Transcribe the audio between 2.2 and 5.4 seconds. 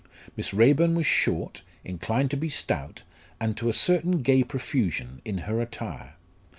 to be stout, and to a certain gay profusion in